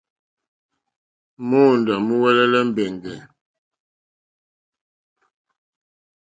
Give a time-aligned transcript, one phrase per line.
[1.49, 3.17] Móǒndá múúŋwɛ̀lɛ̀ mbɛ̀ŋgɛ̀.